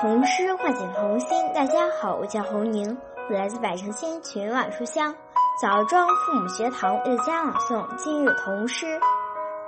[0.00, 1.52] 童诗唤醒童心。
[1.54, 2.96] 大家好，我叫侯宁，
[3.30, 5.14] 我来自百城千群万书香
[5.60, 8.98] 枣庄父母学堂为大家朗诵今日童诗。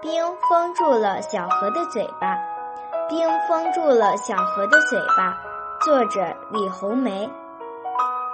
[0.00, 2.36] 冰封住了小河的嘴巴，
[3.08, 5.36] 冰封住了小河的嘴巴。
[5.84, 6.20] 作者
[6.50, 7.28] 李红梅。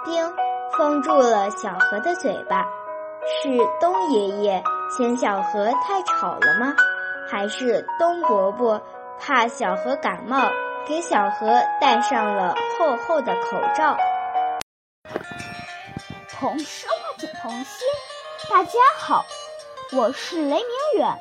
[0.03, 0.33] 冰
[0.77, 2.65] 封住了小河的嘴巴，
[3.25, 6.73] 是冬爷爷嫌小河太吵了吗？
[7.29, 8.81] 还是冬伯伯
[9.19, 10.39] 怕小河感冒？
[10.85, 13.97] 给小河戴上了厚厚的口罩。
[16.29, 17.87] 童诗唤醒童心，
[18.49, 19.23] 大家好，
[19.93, 21.17] 我是雷明远，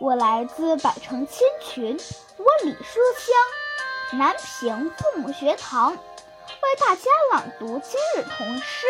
[0.00, 1.98] 我来自百城千群，
[2.38, 8.86] 万里书香，南平父母学堂，为大家朗读今日童诗。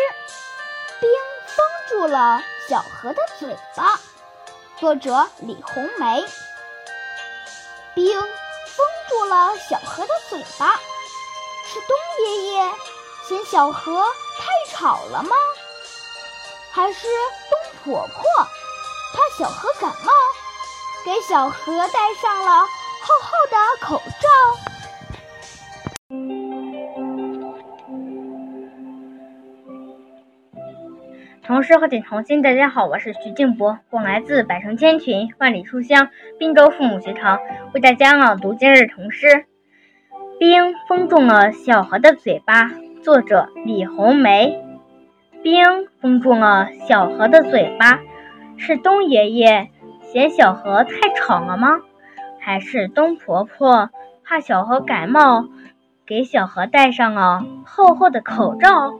[1.01, 1.09] 冰
[1.45, 3.99] 封住了小河的嘴巴，
[4.77, 6.23] 作者李红梅。
[7.93, 8.17] 冰。
[8.75, 10.79] 封住了小河的嘴巴，
[11.65, 12.71] 是冬爷爷
[13.27, 14.05] 嫌小河
[14.37, 15.35] 太吵了吗？
[16.71, 17.07] 还是
[17.49, 18.23] 冬婆婆
[19.13, 20.11] 怕小河感冒，
[21.05, 22.67] 给小河戴上了厚
[23.21, 24.64] 厚的口罩？
[31.45, 37.39] 童诗和点童心，大家好，我是徐静博，我来自百城千群，万里书香滨州父母学堂，
[37.71, 39.45] 为大家朗读今日童诗。
[40.39, 42.71] 冰封住了小河的嘴巴，
[43.03, 44.59] 作者李红梅。
[45.43, 47.99] 冰封住了小河的嘴巴，
[48.57, 49.69] 是冬爷爷
[50.01, 51.79] 嫌小河太吵了吗？
[52.39, 53.91] 还是冬婆婆
[54.23, 55.45] 怕小河感冒，
[56.07, 58.95] 给小河戴上了厚厚的口罩？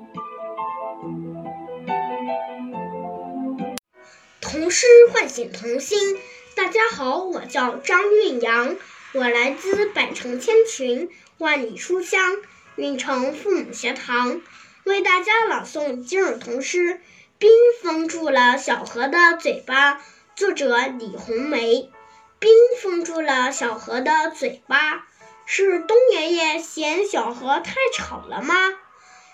[4.46, 6.20] 童诗唤醒童心。
[6.54, 8.76] 大家好，我叫张韵阳，
[9.14, 12.38] 我来自百城千群，万里书香
[12.76, 14.40] 运城父母学堂，
[14.84, 16.78] 为大家朗诵今日童诗
[17.40, 17.50] 《冰
[17.82, 19.96] 封住了小河的嘴巴》，
[20.36, 21.90] 作者李红梅。
[22.38, 22.52] 冰
[22.84, 25.08] 封住了小河的嘴巴，
[25.48, 28.54] 是冬爷爷嫌小河太吵了吗？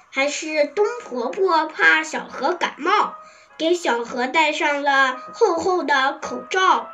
[0.10, 3.16] 还是冬婆婆怕小河感冒？
[3.62, 6.88] 给小河戴上了厚厚的口罩。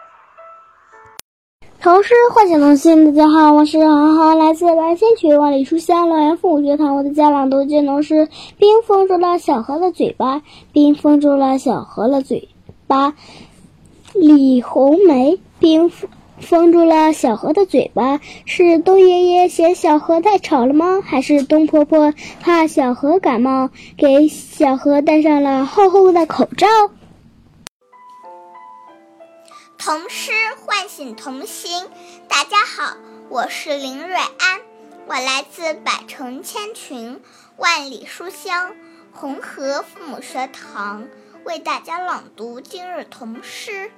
[1.79, 8.27] 童诗唤醒童心，大家好，我是航航，来自兰溪区万里书香乐园父母学堂，我的家朗读金童诗。
[8.57, 10.41] 冰封住了小河的嘴巴，
[10.73, 12.49] 冰封住了小河的嘴
[12.85, 13.13] 巴。
[14.13, 16.09] 李红梅，冰封
[16.41, 16.71] 封。
[16.71, 21.01] 住了小河的嘴巴，是冬爷爷嫌小河太吵了吗？
[21.03, 26.67] 还是冬婆婆怕小河感冒，给小河戴上了厚厚的口罩？
[29.77, 30.31] 童诗
[30.65, 31.87] 唤醒童心，
[32.27, 32.97] 大家好，
[33.29, 34.59] 我是林瑞安，
[35.07, 37.21] 我来自百城千群，
[37.55, 38.75] 万里书香
[39.11, 41.07] 红河父母学堂，
[41.45, 43.89] 为大家朗读今日童诗。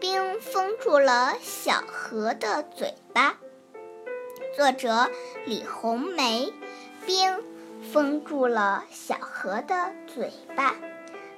[0.00, 3.36] 冰封住了小河的嘴巴。
[4.56, 5.10] 作者
[5.46, 6.52] 李红梅。
[7.06, 7.42] 冰
[7.92, 10.74] 封住了小河的嘴巴，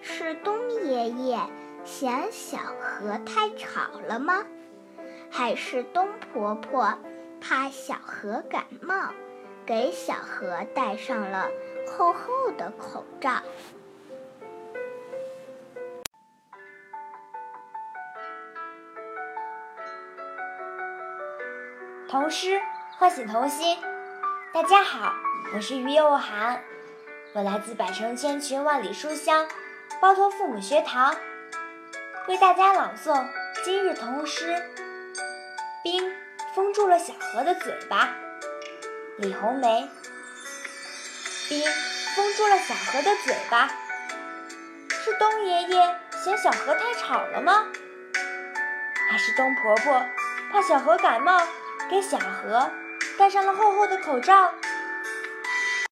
[0.00, 1.40] 是冬爷爷
[1.84, 4.44] 嫌小河太吵了吗？
[5.28, 6.96] 还是冬婆婆
[7.40, 9.10] 怕小河感冒，
[9.66, 11.48] 给小河戴上了
[11.88, 13.42] 厚厚的口罩？
[22.16, 22.58] 童诗
[22.96, 23.76] 唤醒童心，
[24.50, 25.12] 大家好，
[25.52, 26.62] 我是于幼涵，
[27.34, 29.46] 我来自百城千群万里书香
[30.00, 31.14] 包头父母学堂，
[32.26, 33.22] 为大家朗诵
[33.62, 34.56] 今日童诗。
[35.84, 36.10] 冰
[36.54, 38.08] 封住了小河的嘴巴，
[39.18, 39.86] 李红梅。
[41.50, 41.62] 冰
[42.14, 43.68] 封住了小河的嘴巴，
[44.88, 47.66] 是冬爷爷嫌小河太吵了吗？
[49.10, 50.02] 还是冬婆婆
[50.50, 51.46] 怕小河感冒？
[51.88, 52.68] 给小河
[53.18, 54.50] 戴上了厚厚的口罩。